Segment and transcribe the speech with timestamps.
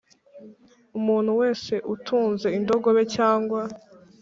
[0.99, 3.61] Umuntu wese utunze indogobe cyangwa